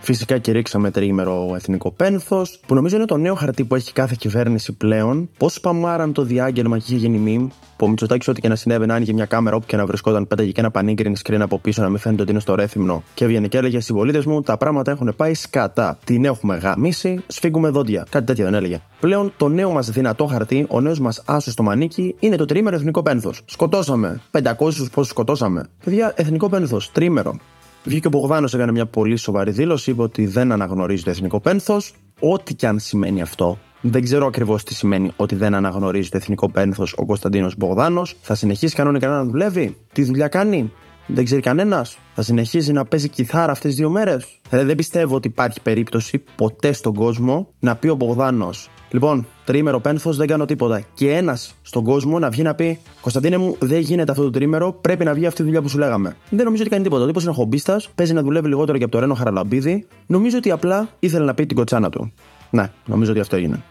Φυσικά 0.01 0.39
κηρύξαμε 0.39 0.91
τρίμερο 0.91 1.53
εθνικό 1.55 1.91
πένθος, 1.91 2.61
που 2.67 2.75
νομίζω 2.75 2.97
είναι 2.97 3.05
το 3.05 3.17
νέο 3.17 3.35
χαρτί 3.35 3.65
που 3.65 3.75
έχει 3.75 3.93
κάθε 3.93 4.15
κυβέρνηση 4.19 4.73
πλέον. 4.73 5.29
Πώς 5.39 5.53
σπαμάραν 5.53 6.13
το 6.13 6.23
διάγγελμα 6.23 6.79
και 6.79 6.85
είχε 6.87 6.97
γίνει 6.97 7.19
meme, 7.19 7.49
που 7.77 7.87
ο 7.87 7.89
Μητσοτάκης 7.89 8.29
ό,τι 8.29 8.41
και 8.41 8.49
να 8.49 8.57
συνέβαινε, 8.57 8.93
άνοιγε 8.93 9.13
μια 9.13 9.25
κάμερα 9.25 9.57
όπου 9.57 9.67
και 9.67 9.77
να 9.77 9.87
βρισκόταν, 9.87 10.27
πέταγε 10.27 10.51
και 10.51 10.61
ένα 10.61 10.71
πανίγκριν 10.71 11.17
screen 11.25 11.41
από 11.41 11.59
πίσω 11.59 11.83
να 11.83 11.89
μην 11.89 11.99
φαίνεται 11.99 12.23
ότι 12.23 12.31
είναι 12.31 12.41
στο 12.41 12.55
ρέθυμνο. 12.55 13.03
Και 13.15 13.25
έβγαινε 13.25 13.49
και 13.49 13.59
έλεγε 13.59 13.81
συμπολίτες 13.81 14.25
μου, 14.25 14.41
τα 14.41 14.57
πράγματα 14.57 14.91
έχουν 14.91 15.13
πάει 15.17 15.35
σκατά. 15.35 15.99
Την 16.05 16.25
έχουμε 16.25 16.57
γαμίσει, 16.57 17.23
σφίγγουμε 17.27 17.69
δόντια. 17.69 18.07
Κάτι 18.11 18.27
τέτοιο 18.27 18.45
δεν 18.45 18.55
έλεγε. 18.55 18.81
Πλέον 19.01 19.33
το 19.37 19.49
νέο 19.49 19.71
μας 19.71 19.91
δυνατό 19.91 20.27
χαρτί, 20.27 20.67
ο 20.69 20.81
νέος 20.81 21.01
μας 21.01 21.23
άσος 21.27 21.53
στο 21.53 21.63
μανίκι, 21.63 22.15
είναι 22.19 22.37
το 22.37 22.45
τρίμερο 22.45 22.77
εθνικό 22.77 23.03
πένθος. 23.03 23.43
Σκοτώσαμε. 23.45 24.21
500 24.31 24.91
πόσους 24.93 25.09
σκοτώσαμε. 25.09 25.65
Παιδιά, 25.85 26.13
εθνικό 26.17 26.49
πένθος, 26.49 26.93
τρίμερο. 26.93 27.39
Βγήκε 27.85 28.07
ο 28.07 28.11
Μπογδάνος, 28.11 28.55
έκανε 28.55 28.73
μια 28.73 28.87
πολύ 28.87 29.17
σοβαρή 29.17 29.51
δήλωση. 29.51 29.91
Είπε 29.91 30.03
ότι 30.03 30.27
δεν 30.27 30.53
αναγνωρίζει 30.53 31.03
το 31.03 31.11
εθνικό 31.11 31.41
πένθος. 31.41 31.95
Ό,τι 32.21 32.55
και 32.55 32.67
αν 32.67 32.79
σημαίνει 32.79 33.23
αυτό. 33.23 33.59
Δεν 33.81 34.03
ξέρω 34.03 34.27
ακριβώς 34.27 34.65
τι 34.65 34.75
σημαίνει 34.75 35.13
ότι 35.17 35.35
δεν 35.35 35.55
αναγνωρίζει 35.55 36.09
το 36.09 36.17
εθνικό 36.17 36.51
πένθος 36.51 36.95
ο 36.97 37.07
Κωνσταντίνος 37.07 37.57
Μπογδάνος. 37.57 38.17
Θα 38.21 38.35
συνεχίσει 38.35 38.75
κανονικά 38.75 39.09
να 39.09 39.25
δουλεύει; 39.25 39.77
Τι 39.93 40.03
δουλειά 40.03 40.29
κάνει; 40.29 40.73
Δεν 41.07 41.25
ξέρει 41.25 41.41
κανένας; 41.41 41.99
Θα 42.15 42.23
συνεχίζει 42.23 42.73
να 42.73 42.85
παίζει 42.85 43.09
κιθάρα 43.09 43.53
αυτές 43.53 43.71
τις 43.71 43.79
δύο 43.79 43.91
μέρες; 43.91 44.41
Δηλαδή 44.49 44.67
δεν 44.67 44.77
πιστεύω 44.77 45.15
ότι 45.15 45.29
υπάρχει 45.29 45.61
περίπτωση 45.61 46.25
ποτέ 46.37 46.73
στον 46.73 46.95
κόσμο 46.95 47.49
να 47.59 47.77
πει 47.77 47.89
ο 47.89 47.95
Μπογδάνος 47.95 48.71
Λοιπόν, 48.91 49.27
τρίμερο 49.45 49.81
πένθος, 49.81 50.17
δεν 50.17 50.27
κάνω 50.27 50.45
τίποτα. 50.45 50.83
Και 50.95 51.13
ένας 51.13 51.55
στον 51.63 51.85
κόσμο 51.85 52.19
να 52.19 52.31
βγει 52.31 52.43
να 52.43 52.55
πει: 52.55 52.79
Κωνσταντίνε 53.01 53.37
μου, 53.37 53.57
δεν 53.59 53.81
γίνεται 53.81 54.11
αυτό 54.11 54.25
το 54.25 54.31
τρίμερο, 54.31 54.73
πρέπει 54.73 55.05
να 55.05 55.15
βγει 55.15 55.27
αυτή 55.27 55.43
η 55.43 55.45
δουλειά 55.45 55.63
που 55.63 55.69
σου 55.69 55.79
λέγαμε. 55.79 56.17
Δεν 56.31 56.45
νομίζω 56.45 56.63
ότι 56.63 56.71
κάνει 56.71 56.83
τίποτα. 56.83 57.03
Ο 57.03 57.07
τύπος 57.07 57.23
είναι 57.23 57.33
χομπίστας, 57.33 57.89
παίζει 57.95 58.13
να 58.13 58.23
δουλεύει 58.23 58.49
λιγότερο 58.49 58.79
και 58.79 58.85
από 58.85 58.93
το 58.93 58.99
Ρένο 58.99 59.15
Χαραλαμπίδη. 59.15 59.87
Νομίζω 60.07 60.37
ότι 60.37 60.51
απλά 60.51 60.89
ήθελε 60.99 61.25
να 61.25 61.35
πει 61.35 61.47
την 61.47 61.57
κοτσάνα 61.57 61.91
του. 61.91 62.13
Ναι, 62.51 62.71
νομίζω 62.87 63.11
ότι 63.11 63.21
αυτό 63.21 63.37
έγινε. 63.37 63.63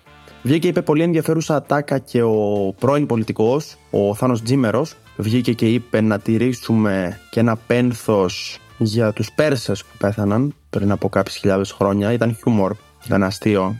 Βγήκε 0.43 0.67
είπε 0.67 0.81
πολύ 0.81 1.03
ενδιαφέρουσα 1.03 1.55
ατάκα 1.55 1.97
και 1.99 2.21
ο 2.21 2.73
πρώην 2.79 3.05
πολιτικός, 3.05 3.77
ο 3.89 4.15
Θάνος 4.15 4.41
Τζίμερος, 4.41 4.95
βγήκε 5.17 5.53
και 5.53 5.67
είπε 5.67 6.01
να 6.01 6.19
τηρήσουμε 6.19 7.19
και 7.29 7.39
ένα 7.39 7.55
πένθος 7.55 8.59
για 8.77 9.13
τους 9.13 9.31
Πέρσες 9.31 9.83
που 9.83 9.97
πέθαναν 9.97 10.53
πριν 10.69 10.91
από 10.91 11.09
κάποιες 11.09 11.35
χιλιάδες 11.35 11.71
χρόνια. 11.71 12.11
Ήταν 12.13 12.35
χιούμορ, 12.35 12.75
ήταν 13.05 13.23
αστείο. 13.23 13.75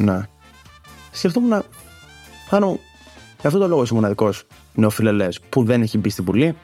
Ναι 0.00 0.26
σκεφτόμουν 1.10 1.62
πάνω 2.50 2.78
γι' 3.40 3.46
αυτό 3.46 3.58
το 3.58 3.68
λόγο 3.68 3.82
είσαι 3.82 3.94
μοναδικός 3.94 4.44
νεοφιλελές 4.74 5.40
που 5.48 5.64
δεν 5.64 5.82
έχει 5.82 5.98
μπει 5.98 6.10
στην 6.10 6.24
Βουλή 6.24 6.56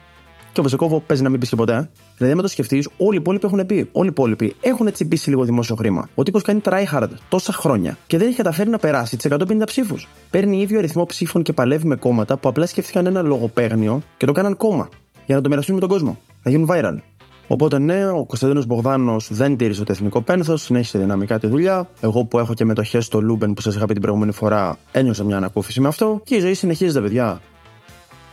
και 0.55 0.61
ο 0.61 0.63
Βεσεκόβο 0.63 0.99
παίζει 0.99 1.23
να 1.23 1.29
μην 1.29 1.39
πεις 1.39 1.49
και 1.49 1.55
ποτέ. 1.55 1.89
Δηλαδή, 2.17 2.35
με 2.35 2.41
το 2.41 2.47
σκεφτείς, 2.47 2.89
όλοι 2.97 3.15
οι 3.15 3.19
υπόλοιποι 3.19 3.45
έχουν 3.45 3.65
πει. 3.65 3.89
Όλοι 3.91 4.07
οι 4.07 4.09
υπόλοιποι 4.09 4.55
έχουν 4.61 4.87
έτσι 4.87 5.05
μπει 5.05 5.17
λίγο 5.25 5.43
δημόσιο 5.43 5.75
χρήμα. 5.75 6.09
Ο 6.15 6.23
τύπος 6.23 6.41
κάνει 6.41 6.61
tryhard 6.63 7.09
τόσα 7.29 7.53
χρόνια 7.53 7.97
και 8.07 8.17
δεν 8.17 8.27
έχει 8.27 8.35
καταφέρει 8.35 8.69
να 8.69 8.77
περάσει 8.77 9.17
τις 9.17 9.31
150 9.31 9.65
ψήφους. 9.65 10.07
Παίρνει 10.29 10.61
ίδιο 10.61 10.77
αριθμό 10.77 11.05
ψήφων 11.05 11.43
και 11.43 11.53
παλεύει 11.53 11.87
με 11.87 11.95
κόμματα 11.95 12.37
που 12.37 12.49
απλά 12.49 12.65
σκέφτηκαν 12.65 13.05
ένα 13.05 13.21
λογοπαίγνιο 13.21 14.01
και 14.17 14.25
το 14.25 14.31
κάναν 14.31 14.57
κόμμα 14.57 14.89
για 15.25 15.35
να 15.35 15.41
το 15.41 15.49
μοιραστούν 15.49 15.73
με 15.73 15.81
τον 15.81 15.89
κόσμο. 15.89 16.17
Να 16.43 16.51
γίνουν 16.51 16.69
viral. 16.71 16.97
Οπότε 17.47 17.79
ναι, 17.79 18.07
ο 18.07 18.25
Κωνσταντίνος 18.25 18.65
Μπογδάνος 18.65 19.27
δεν 19.31 19.57
τήρησε 19.57 19.83
το 19.83 19.91
εθνικό 19.91 20.21
πένθος, 20.21 20.61
συνέχισε 20.61 20.97
δυναμικά 20.97 21.39
τη 21.39 21.47
δουλειά. 21.47 21.89
Εγώ 22.01 22.23
που 22.23 22.39
έχω 22.39 22.53
και 22.53 22.65
μετοχές 22.65 23.05
στο 23.05 23.21
Λούμπεν 23.21 23.53
που 23.53 23.61
σας 23.61 23.75
είχα 23.75 23.85
πει 23.85 23.93
την 23.93 24.01
προηγούμενη 24.01 24.31
φορά, 24.31 24.77
ένιωσα 24.91 25.23
μια 25.23 25.37
ανακούφιση 25.37 25.81
με 25.81 25.87
αυτό 25.87 26.21
και 26.23 26.35
η 26.35 26.39
ζωή 26.39 26.53
συνεχίζεται, 26.53 27.01
παιδιά. 27.01 27.41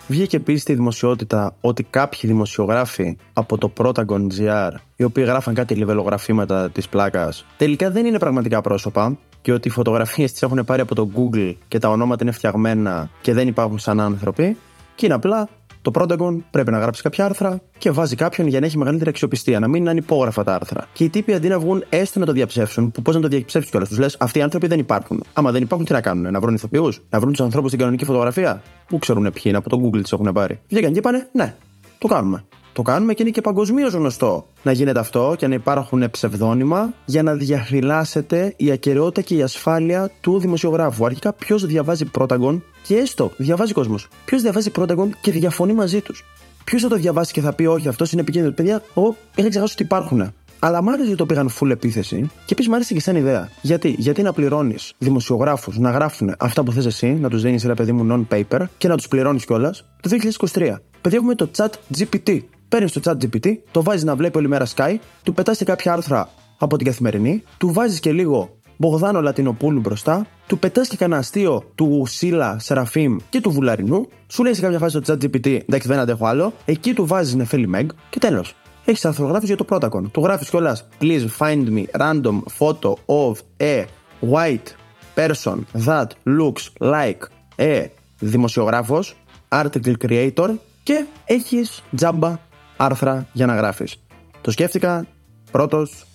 Βγήκε 0.07 0.37
επίσης 0.37 0.63
στη 0.63 0.75
δημοσιότητα 0.75 1.55
ότι 1.61 1.83
κάποιοι 1.83 2.21
δημοσιογράφοι 2.23 3.17
από 3.33 3.59
το 3.59 3.73
Protagon 3.79 4.27
GR, 4.39 4.71
οι 4.97 5.05
οποίοι 5.05 5.25
γράφαν 5.27 5.55
κάτι 5.55 5.75
λιβελογραφήματα 5.75 6.71
της 6.71 6.89
πλάκας, 6.89 7.45
τελικά 7.57 7.91
δεν 7.91 8.07
είναι 8.07 8.19
πραγματικά 8.19 8.61
πρόσωπα 8.61 9.19
και 9.43 9.53
ότι 9.53 9.69
οι 9.69 9.71
φωτογραφίες 9.71 10.33
τις 10.33 10.43
έχουν 10.43 10.65
πάρει 10.65 10.81
από 10.81 10.95
το 10.95 11.09
Google 11.17 11.55
και 11.69 11.79
τα 11.79 11.89
ονόματα 11.89 12.23
είναι 12.23 12.33
φτιαγμένα 12.33 13.11
και 13.21 13.33
δεν 13.33 13.49
υπάρχουν 13.49 13.79
σαν 13.79 14.01
άνθρωποι 14.01 14.57
και 14.95 15.07
είναι 15.07 15.15
απλά 15.15 15.49
το 15.83 15.91
Protagon 15.95 16.37
πρέπει 16.51 16.71
να 16.71 16.79
γράψει 16.79 17.03
κάποια 17.03 17.25
άρθρα 17.25 17.61
και 17.79 17.91
βάζει 17.91 18.17
κάποιον 18.17 18.47
για 18.47 18.61
να 18.61 18.67
έχει 18.67 18.79
μεγαλύτερη 18.79 19.11
αξιοπιστία, 19.11 19.61
να 19.61 19.69
μην 19.69 19.81
είναι 19.81 19.91
ανυπόγραφα 19.91 20.45
τα 20.45 20.55
άρθρα. 20.55 20.87
Και 20.93 21.05
οι 21.05 21.09
τύποι 21.09 21.35
αντί 21.35 21.49
να 21.49 21.59
βγουν 21.59 21.85
έστω 21.89 22.19
να 22.19 22.27
το 22.27 22.33
διαψεύσουν, 22.33 22.91
που 22.91 23.03
πώς 23.03 23.15
να 23.15 23.21
το 23.21 23.29
διαψεύσει 23.29 23.71
κιόλας, 23.71 23.89
τους 23.89 23.99
λες: 23.99 24.17
Αυτοί 24.19 24.39
οι 24.39 24.43
άνθρωποι 24.43 24.67
δεν 24.67 24.79
υπάρχουν. 24.79 25.25
Άμα 25.33 25.51
δεν 25.51 25.63
υπάρχουν, 25.63 25.87
τι 25.87 25.93
να 25.93 26.01
κάνουν, 26.01 26.33
να 26.33 26.41
βρουν 26.41 26.55
ηθοποιούς, 26.55 27.01
να 27.11 27.21
βρουν 27.21 27.33
τους 27.33 27.41
ανθρώπους 27.41 27.69
στην 27.69 27.81
κανονική 27.81 28.05
φωτογραφία. 28.05 28.63
Πού 28.87 28.99
ξέρουν 28.99 29.23
ποιοι 29.23 29.43
είναι, 29.45 29.57
από 29.57 29.69
το 29.69 29.81
Google 29.85 30.03
τις 30.03 30.13
έχουν 30.13 30.33
πάρει. 30.33 30.61
Βγήκαν 30.69 30.93
και 30.93 30.99
είπανε: 30.99 31.29
Ναι, 31.33 31.55
το 31.99 32.09
κάνουμε. 32.09 32.45
Το 32.73 32.83
κάνουμε 32.83 33.15
και 33.15 33.23
είναι 33.23 33.31
και 33.31 33.41
παγκοσμίως 33.41 33.93
γνωστό 33.93 34.47
να 34.63 34.73
γίνεται 34.73 34.99
αυτό 34.99 35.35
και 35.39 35.47
να 35.47 35.55
υπάρχουν 35.55 36.11
ψευδόνυμα 36.11 36.93
για 37.05 37.23
να 37.23 37.35
διαχειλάσετε 37.35 38.55
η 38.57 38.71
ακαιρεότητα 38.71 39.21
και 39.21 39.35
η 39.35 39.43
ασφάλεια 39.43 40.11
του 40.21 40.39
δημοσιογράφου. 40.39 41.05
Αρχικά, 41.05 41.33
ποιος 41.33 41.67
διαβάζει 41.67 42.05
Πρόταγκον 42.05 42.65
και 42.87 42.97
έστω 42.97 43.33
διαβάζει 43.37 43.73
κόσμος. 43.73 44.09
Ποιος 44.25 44.43
διαβάζει 44.43 44.71
Πρόταγκον 44.71 45.15
και 45.21 45.31
διαφωνεί 45.31 45.73
μαζί 45.73 46.01
τους. 46.01 46.25
Ποιος 46.65 46.83
θα 46.83 46.89
το 46.89 46.97
διαβάσει 46.97 47.33
και 47.33 47.41
θα 47.41 47.53
πει: 47.53 47.67
Όχι, 47.67 47.89
αυτός 47.89 48.13
είναι 48.13 48.21
επικίνδυνος. 48.21 48.57
Παιδιά, 48.57 48.83
εγώ 48.97 49.17
είχα 49.35 49.49
ξεχάσει 49.49 49.73
ότι 49.73 49.83
υπάρχουν. 49.83 50.33
Αλλά 50.59 50.83
μ' 50.83 50.89
άρεσε 50.89 51.09
ότι 51.09 51.17
το 51.17 51.27
πήγαν 51.27 51.51
full 51.61 51.71
επίθεση 51.71 52.31
και 52.45 52.53
επίσης 52.53 52.71
μ' 52.71 52.75
άρεσε 52.75 52.95
και 52.95 53.01
σαν 53.01 53.17
ιδέα. 53.17 53.49
Γιατί, 53.63 53.95
Γιατί 53.99 54.23
να 54.23 54.33
πληρώνεις 54.33 54.93
δημοσιογράφους 54.99 55.79
να 55.79 55.91
γράφουν 55.91 56.35
αυτά 56.39 56.63
που 56.63 56.73
θες 56.73 56.87
εσύ, 56.87 57.07
να 57.07 57.29
τους 57.29 57.43
δίνεις 57.43 57.65
ένα 57.65 57.75
παιδί 57.75 57.93
μου 57.93 58.27
non-paper 58.31 58.65
και 58.79 58.89
να 58.89 58.97
τους 58.97 59.09
πληρώνεις 59.09 59.45
κιόλας 59.45 59.85
το 60.01 60.09
2023. 60.09 60.83
Παιδιά, 61.01 61.19
έχουμε 61.19 61.35
το 61.35 61.51
chat 61.57 61.71
GPT 61.99 62.41
παίρνεις 62.73 62.93
το 62.93 63.01
chat 63.05 63.17
GPT, 63.25 63.57
το 63.71 63.83
βάζεις 63.83 64.05
να 64.05 64.17
βλέπει 64.17 64.39
όλη 64.39 64.49
μέρα 64.49 64.67
Sky, 64.75 64.97
του 65.23 65.35
πετάς 65.35 65.59
και 65.59 65.65
κάποια 65.65 65.93
άρθρα 65.93 66.29
από 66.59 66.77
την 66.77 66.87
καθημερινή, 66.87 67.43
του 67.59 67.73
βάζεις 67.73 68.01
και 68.01 68.13
λίγο 68.13 68.57
Μπογδάνο 68.83 69.21
Λατινοπούλου 69.21 69.81
μπροστά, 69.81 70.27
του 70.47 70.59
πετάς 70.59 70.89
και 70.89 70.97
κανένα 70.97 71.21
αστείο 71.21 71.73
του 71.75 72.05
Σίλα, 72.07 72.59
Σεραφείμ 72.59 73.17
και 73.29 73.41
του 73.41 73.51
Βουλαρινού, 73.51 74.09
σου 74.27 74.43
λέει 74.43 74.55
σε 74.55 74.61
κάποια 74.61 74.79
φάση 74.79 75.01
το 75.01 75.13
chat 75.13 75.25
GPT, 75.25 75.47
εντάξει 75.47 75.89
δεν 75.89 75.99
αντέχω 75.99 76.27
άλλο, 76.27 76.53
εκεί 76.65 76.95
του 76.95 77.07
βάζεις 77.07 77.35
Νεφέλη 77.35 77.67
Μεγ 77.67 77.87
και 78.11 78.19
τέλος. 78.19 78.55
Έχεις 78.85 79.05
αρθρογράφηση 79.05 79.55
για 79.55 79.65
το 79.65 79.67
Protocol. 79.69 80.11
Του 80.13 80.21
γράφεις 80.21 80.51
κιόλας. 80.51 80.89
Please 81.01 81.27
find 81.39 81.69
me 81.69 81.85
random 81.99 82.43
photo 82.59 82.93
of 83.07 83.33
a 83.61 83.85
white 84.33 84.75
person 85.15 85.57
that 85.87 86.07
looks 86.25 86.91
like 86.93 87.19
a 87.59 87.87
δημοσιογράφος, 88.19 89.17
article 89.49 89.95
creator 90.09 90.49
και 90.83 91.05
έχεις 91.25 91.83
τζάμπα 91.97 92.39
άρθρα 92.77 93.27
για 93.33 93.47
να 93.47 93.55
γράφεις. 93.55 94.03
Το 94.41 94.51
σκέφτηκα 94.51 95.07
πρώτος 95.51 96.07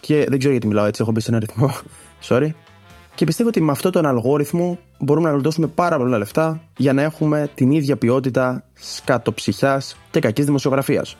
και 0.00 0.26
δεν 0.28 0.38
ξέρω 0.38 0.52
γιατί 0.52 0.66
μιλάω 0.66 0.84
έτσι, 0.84 1.02
έχω 1.02 1.10
μπει 1.10 1.20
σε 1.20 1.30
ένα 1.30 1.38
ρυθμό. 1.38 1.74
Sorry. 2.28 2.48
Και 3.14 3.24
πιστεύω 3.24 3.48
ότι 3.48 3.60
με 3.60 3.72
αυτόν 3.72 3.92
τον 3.92 4.06
αλγόριθμο 4.06 4.78
μπορούμε 4.98 5.28
να 5.28 5.34
γλιτώσουμε 5.34 5.66
πάρα 5.66 5.96
πολλά 5.96 6.18
λεφτά 6.18 6.60
για 6.76 6.92
να 6.92 7.02
έχουμε 7.02 7.50
την 7.54 7.70
ίδια 7.70 7.96
ποιότητα 7.96 8.64
σκατοψυχιάς 8.74 9.96
και 10.10 10.20
κακής 10.20 10.44
δημοσιογραφίας. 10.44 11.16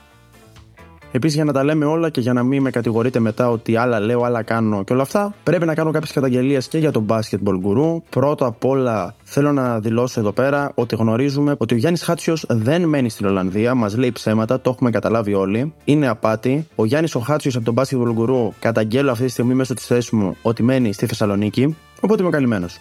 Επίσης, 1.17 1.37
για 1.37 1.45
να 1.45 1.53
τα 1.53 1.65
λέμε 1.65 1.85
όλα 1.85 2.11
και 2.11 2.21
για 2.21 2.33
να 2.33 2.43
μην 2.43 2.63
με 2.63 2.71
κατηγορείτε 2.71 3.19
μετά 3.19 3.51
ότι 3.51 3.77
άλλα 3.77 4.01
λέω, 4.01 4.23
άλλα 4.23 4.43
κάνω 4.43 4.85
και 4.85 4.93
όλα 4.93 5.03
αυτά, 5.03 5.35
πρέπει 5.43 5.67
να 5.67 5.75
κάνω 5.75 5.91
κάποιες 5.91 6.13
καταγγελίες 6.13 6.69
και 6.69 6.79
για 6.79 6.91
τον 6.91 7.07
basketball 7.09 7.61
guru. 7.65 8.03
Πρώτα 8.11 8.47
απ' 8.47 8.65
όλα, 8.65 9.15
θέλω 9.23 9.53
να 9.53 9.81
δηλώσω 9.81 10.21
εδώ 10.21 10.33
πέρα 10.33 10.73
ότι 10.75 10.97
γνωρίζουμε 10.97 11.55
ότι 11.59 11.75
ο 11.75 11.77
Γιάννης 11.77 12.03
Χάτσιος 12.03 12.45
δεν 12.49 12.85
μένει 12.89 13.09
στην 13.09 13.27
Ολλανδία, 13.27 13.75
μας 13.75 13.97
λέει 13.97 14.13
ψέματα, 14.13 14.61
το 14.61 14.71
έχουμε 14.71 14.91
καταλάβει 14.91 15.35
όλοι. 15.35 15.73
Είναι 15.85 16.09
απάτη. 16.09 16.67
Ο 16.75 16.85
Γιάννης 16.85 17.15
ο 17.15 17.19
Χάτσιος 17.19 17.57
από 17.57 17.65
τον 17.65 17.75
basketball 17.79 18.15
guru 18.19 18.49
καταγγέλω 18.59 19.11
αυτή 19.11 19.25
τη 19.25 19.31
στιγμή 19.31 19.55
μέσω 19.55 19.75
της 19.75 19.87
θέσης 19.87 20.11
μου 20.11 20.37
ότι 20.43 20.63
μένει 20.63 20.93
στη 20.93 21.07
Θεσσαλονίκη. 21.07 21.77
Οπότε 22.01 22.23
είμαι 22.23 22.31
καλυμμένος. 22.31 22.79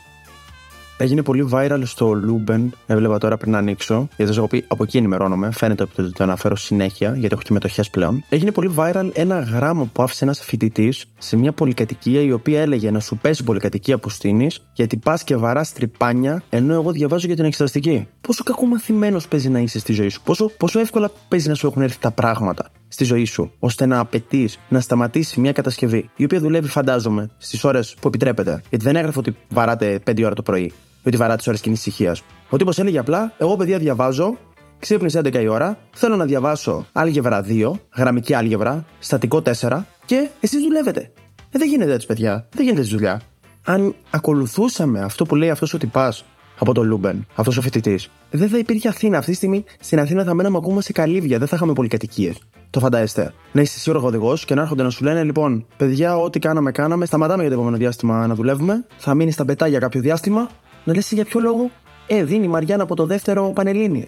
Έγινε 0.97 1.23
πολύ 1.23 1.49
viral 1.51 1.81
στο 1.83 2.11
Luben, 2.27 2.67
έβλεπα 2.85 3.17
τώρα 3.17 3.37
πριν 3.37 3.51
να 3.51 3.57
ανοίξω, 3.57 4.07
γιατί 4.17 4.33
σα 4.33 4.37
έχω 4.37 4.47
πει 4.47 4.65
από 4.67 4.83
εκεί 4.83 4.97
ενημερώνομαι. 4.97 5.51
Φαίνεται 5.51 5.83
ότι 5.83 6.11
το 6.11 6.23
αναφέρω 6.23 6.55
συνέχεια, 6.55 7.15
γιατί 7.15 7.33
έχω 7.33 7.41
και 7.41 7.53
μετοχέ 7.53 7.83
πλέον. 7.91 8.23
Έγινε 8.29 8.51
πολύ 8.51 8.73
viral 8.77 9.09
ένα 9.13 9.39
γράμμα 9.39 9.89
που 9.93 10.03
άφησε 10.03 10.23
ένας 10.23 10.39
φοιτητής 10.39 11.05
σε 11.17 11.37
μια 11.37 11.51
πολυκατοικία 11.51 12.21
η 12.21 12.31
οποία 12.31 12.61
έλεγε 12.61 12.91
να 12.91 12.99
σου 12.99 13.17
πέσει 13.17 13.43
πολυκατοικία 13.43 13.97
που 13.97 14.09
στείνεις, 14.09 14.61
γιατί 14.73 14.97
πας 14.97 15.23
και 15.23 15.35
βαράς 15.35 15.73
τρυπάνια, 15.73 16.43
ενώ 16.49 16.73
εγώ 16.73 16.91
διαβάζω 16.91 17.27
για 17.27 17.35
την 17.35 17.45
εξεταστική. 17.45 18.07
Πόσο 18.21 18.43
κακομαθημένος 18.43 19.27
παίζει 19.27 19.49
να 19.49 19.59
είσαι 19.59 19.79
στη 19.79 19.93
ζωή 19.93 20.09
σου, 20.09 20.21
πόσο, 20.23 20.51
πόσο 20.57 20.79
εύκολα 20.79 21.11
παίζει 21.27 21.47
να 21.47 21.55
σου 21.55 21.67
έχουν 21.67 21.81
έρθει 21.81 21.99
τα 21.99 22.11
πράγματα 22.11 22.69
στη 22.93 23.03
ζωή 23.03 23.25
σου, 23.25 23.51
ώστε 23.59 23.85
να 23.85 23.99
απαιτείς 23.99 24.59
να 24.69 24.79
σταματήσει 24.79 25.39
μια 25.39 25.51
κατασκευή, 25.51 26.09
η 26.15 26.23
οποία 26.23 26.39
δουλεύει, 26.39 26.67
φαντάζομαι, 26.67 27.29
στις 27.37 27.63
ώρες 27.63 27.95
που 28.01 28.07
επιτρέπεται. 28.07 28.61
Γιατί 28.69 28.85
δεν 28.85 28.95
έγραφε 28.95 29.19
ότι 29.19 29.35
βαράτε 29.49 29.99
5 30.07 30.23
ώρα 30.25 30.35
το 30.35 30.41
πρωί, 30.41 30.63
ή 31.03 31.07
ότι 31.07 31.17
βαράτε 31.17 31.37
τις 31.37 31.47
ώρες 31.47 31.61
κοινής 31.61 31.79
ησυχίας. 31.79 32.23
Ο 32.49 32.57
τύπος 32.57 32.79
έλεγε 32.79 32.97
απλά: 32.97 33.33
Εγώ, 33.37 33.55
παιδιά, 33.55 33.77
διαβάζω, 33.77 34.37
ξύπνησε 34.79 35.19
11 35.19 35.41
η 35.41 35.47
ώρα, 35.47 35.77
θέλω 35.93 36.15
να 36.15 36.25
διαβάσω 36.25 36.85
άλγευρα 36.91 37.45
2, 37.47 37.71
γραμμική 37.95 38.33
άλγευρα, 38.33 38.85
στατικό 38.99 39.41
4 39.59 39.85
και 40.05 40.29
εσείς 40.39 40.61
δουλεύετε. 40.61 41.11
Ε, 41.51 41.57
δεν 41.59 41.67
γίνεται 41.67 41.93
έτσι, 41.93 42.07
παιδιά. 42.07 42.47
Δεν 42.55 42.63
γίνεται 42.63 42.81
έτσι 42.81 42.93
δουλειά. 42.93 43.21
Αν 43.65 43.95
ακολουθούσαμε 44.09 44.99
αυτό 44.99 45.25
που 45.25 45.35
λέει 45.35 45.49
αυτός 45.49 45.73
ο 45.73 45.77
τυπάς 45.77 46.25
από 46.59 46.73
το 46.73 46.83
Λούμπεν, 46.83 47.27
αυτός 47.35 47.57
ο 47.57 47.61
φοιτητής, 47.61 48.09
δεν 48.31 48.49
θα 48.49 48.57
υπήρχε 48.57 48.87
Αθήνα. 48.87 49.17
Αυτή 49.17 49.31
τη 49.31 49.37
στιγμή 49.37 49.63
στην 49.79 49.99
Αθήνα 49.99 50.23
θα 50.23 50.33
μέναμε 50.33 50.57
ακόμα 50.57 50.81
σε 50.81 50.91
καλύβια, 50.91 51.37
δεν 51.37 51.47
θα 51.47 51.55
είχαμε 51.55 51.73
πολυκατοικίες. 51.73 52.37
Το 52.73 52.79
φαντάζεστε. 52.79 53.33
Να 53.51 53.61
είσαι 53.61 53.79
σίγουρο 53.79 54.05
οδηγός 54.05 54.45
και 54.45 54.55
να 54.55 54.61
έρχονται 54.61 54.83
να 54.83 54.89
σου 54.89 55.03
λένε: 55.03 55.23
Λοιπόν, 55.23 55.65
παιδιά, 55.77 56.17
ό,τι 56.17 56.39
κάναμε, 56.39 56.71
κάναμε. 56.71 57.05
Σταματάμε 57.05 57.41
για 57.41 57.51
το 57.51 57.55
επόμενο 57.55 57.77
διάστημα 57.77 58.27
να 58.27 58.35
δουλεύουμε. 58.35 58.85
Θα 58.97 59.13
μείνει 59.13 59.31
στα 59.31 59.45
μπετά 59.45 59.67
για 59.67 59.79
κάποιο 59.79 60.01
διάστημα. 60.01 60.49
Να 60.83 60.93
λες 60.93 61.11
για 61.11 61.25
ποιο 61.25 61.39
λόγο; 61.39 61.69
Ε, 62.07 62.23
δίνει 62.23 62.45
η 62.45 62.47
Μαριάννα 62.47 62.83
από 62.83 62.95
το 62.95 63.05
δεύτερο 63.05 63.51
Πανελλήνιες. 63.55 64.05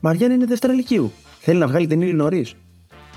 Μαριάννα 0.00 0.34
είναι 0.34 0.44
δευτέρα 0.44 0.72
λυκείου. 0.72 1.12
Θέλει 1.40 1.58
να 1.58 1.66
βγάλει 1.66 1.86
την 1.86 2.00
ύλη 2.00 2.12
νωρίς. 2.12 2.54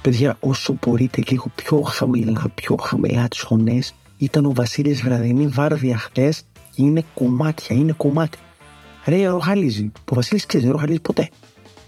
Παιδιά, 0.02 0.38
όσο 0.40 0.78
μπορείτε 0.86 1.24
λίγο 1.28 1.46
πιο 1.56 1.82
χαμηλά, 1.82 2.46
πιο 2.56 2.76
χαμηλά 2.76 3.28
τις 3.28 3.42
φωνές, 3.42 3.80
ήταν 4.18 4.46
ο 4.46 4.52
Βασίλης 4.54 5.02
βραδινή 5.02 5.48
βάρδια 5.48 5.98
χτες 5.98 6.44
και 6.76 6.82
είναι 6.82 7.04
κομμάτια, 7.14 7.76
είναι 7.76 7.94
κομμάτια. 7.98 8.42
Ρε, 9.06 9.28
ροχαλίζει. 9.28 9.92
Ο 10.12 10.16
Βασίλης 10.16 10.46
ξέρεις, 10.46 10.66
δεν 10.66 10.76
ροχαλίζει 10.76 11.00
ποτέ. 11.02 11.30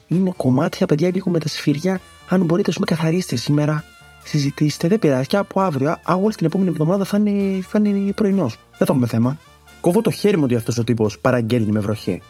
Είναι 0.08 0.34
κομμάτια, 0.38 0.86
παιδιά, 0.86 1.10
λίγο 1.14 1.30
με 1.30 1.40
τα 1.40 1.48
σφυριά. 1.48 2.00
Αν 2.30 2.42
μπορείτε, 2.42 2.70
ας 2.70 2.76
πούμε, 2.76 2.86
καθαρίστε 2.86 3.36
σήμερα, 3.36 3.84
συζητήστε, 4.24 4.88
δεν 4.88 5.00
πειράζει. 5.00 5.28
Και 5.28 5.38
από 5.38 5.62
αύριο, 5.62 5.98
όλη 6.22 6.34
την 6.34 6.46
επόμενη 6.46 6.70
εβδομάδα 6.70 7.04
θα 7.04 7.18
είναι, 7.18 7.62
θα 7.62 7.82
είναι 7.84 8.12
πρωινός. 8.12 8.58
Δεν 8.78 8.88
θα 8.88 8.94
έχουμε 8.94 9.08
θέμα. 9.08 9.38
Κόβω 9.82 10.02
το 10.02 10.12
χέρι 10.12 10.38
μου 10.38 10.44
ότι 10.44 10.56
αυτός 10.56 10.78
ο 10.78 10.84
τύπος 10.84 11.20
παραγγέλνει 11.20 11.72
με 11.72 11.80
βροχή. 11.80 12.22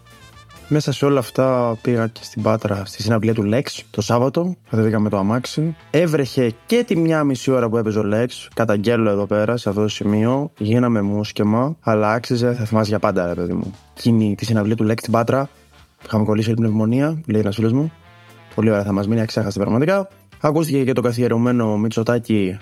Μέσα 0.68 0.92
σε 0.92 1.06
όλα 1.06 1.20
αυτά 1.20 1.78
πήγα 1.82 2.08
και 2.08 2.20
στην 2.24 2.42
Πάτρα 2.42 2.86
στη 2.86 3.02
συναυλία 3.02 3.34
του 3.34 3.50
Lex 3.54 3.64
το 3.90 4.02
Σάββατο. 4.02 4.56
Κατεβήκαμε 4.70 5.10
το 5.10 5.18
αμάξι. 5.18 5.76
Έβρεχε 5.92 6.54
και 6.66 6.84
τη 6.88 6.98
μια 6.98 7.24
μισή 7.24 7.52
ώρα 7.52 7.70
που 7.70 7.78
έπαιζε 7.78 8.00
ο 8.00 8.04
Lex. 8.14 8.28
Καταγγέλω 8.54 9.10
εδώ 9.10 9.26
πέρα, 9.26 9.58
σε 9.58 9.70
αυτό 9.70 9.82
το 9.82 9.88
σημείο. 9.88 10.52
Γίναμε 10.58 11.02
μουσκεμα, 11.02 11.76
αλλά 11.82 12.12
άξιζε, 12.12 12.54
θα 12.54 12.66
θυμάσαι 12.66 12.90
για 12.90 13.00
πάντα, 13.00 13.28
ρε 13.28 13.34
παιδί 13.34 13.54
μου. 13.54 13.74
Εκείνη 13.98 14.36
τη 14.36 14.46
συναυλία 14.46 14.76
του 14.76 14.88
Lex 14.88 14.96
στην 14.98 15.12
Πάτρα. 15.12 15.50
Είχαμε 16.06 16.26
κολλήσει 16.26 16.48
την 16.48 16.58
πνευμονία, 16.58 17.22
λέει 17.28 17.42
ένας 17.42 17.56
φίλος 17.56 17.72
μου. 17.72 17.92
Πολύ 18.56 18.70
ωραία 18.70 18.84
θα 18.84 18.92
μας 18.92 19.08
μείνει, 19.08 19.22
αξέχαστη 19.22 19.60
πραγματικά. 19.60 20.08
Ακούστηκε 20.40 20.84
και 20.84 20.94
το 20.94 21.02
καθιερωμένο 21.02 21.78
Μητσοτάκι, 21.78 22.58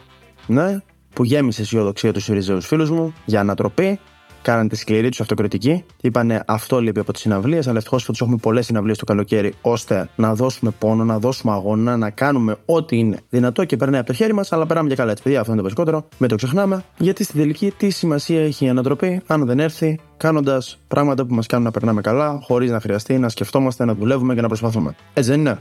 ναι, 0.48 0.80
που 1.14 1.24
γέμισε 1.24 1.62
αισιοδοξία 1.62 2.14
τους 2.14 2.24
Σιριζέου 2.24 2.62
φίλους 2.62 2.90
μου 2.90 3.14
για 3.26 3.40
ανατροπή 3.40 4.00
κάναν 4.44 4.68
τη 4.68 4.76
σκληρή 4.76 5.10
τους 5.10 5.22
αυτοκριτική. 5.22 5.84
Είπανε 6.02 6.44
αυτό 6.48 6.82
λείπει 6.82 7.00
από 7.00 7.14
τις 7.14 7.22
συναυλίες, 7.22 7.68
αλλά 7.68 7.78
ευτυχώς 7.78 8.04
φέτο 8.04 8.18
έχουμε 8.22 8.38
πολλές 8.38 8.66
συναυλίες 8.66 8.98
το 8.98 9.06
καλοκαίρι, 9.06 9.54
ώστε 9.62 10.10
να 10.16 10.36
δώσουμε 10.36 10.72
πόνο, 10.80 11.04
να 11.04 11.20
δώσουμε 11.20 11.54
αγώνα, 11.54 11.98
να 11.98 12.10
κάνουμε 12.10 12.56
ό,τι 12.66 12.98
είναι 12.98 13.18
δυνατό 13.30 13.66
και 13.66 13.78
περνάει 13.78 14.00
από 14.00 14.08
το 14.08 14.14
χέρι 14.14 14.34
μας, 14.34 14.52
αλλά 14.52 14.66
περάμε 14.66 14.90
και 14.90 14.96
καλά 14.96 15.12
έτσι. 15.12 15.24
Παιδιά, 15.24 15.40
αυτό 15.40 15.52
είναι 15.52 15.62
το 15.62 15.68
βασικότερο. 15.68 16.08
Με 16.18 16.28
το 16.28 16.36
ξεχνάμε, 16.36 16.84
γιατί 16.98 17.24
στην 17.24 17.40
τελική 17.40 17.74
τι 17.78 17.90
σημασία 17.90 18.44
έχει 18.44 18.66
η 18.66 18.70
ανατροπή, 18.70 19.22
αν 19.28 19.46
δεν 19.46 19.60
έρθει, 19.60 20.00
κάνοντας 20.18 20.80
πράγματα 20.88 21.26
που 21.26 21.34
μας 21.34 21.48
κάνουν 21.48 21.66
να 21.66 21.72
περνάμε 21.72 22.02
καλά, 22.02 22.40
χωρίς 22.42 22.72
να 22.72 22.80
χρειαστεί 22.80 23.18
να 23.18 23.30
σκεφτόμαστε, 23.30 23.86
να 23.86 23.94
δουλεύουμε 23.96 24.36
και 24.36 24.42
να 24.42 24.48
προσπαθούμε. 24.48 24.96
Έτσι 25.14 25.30
δεν 25.30 25.40
είναι. 25.40 25.60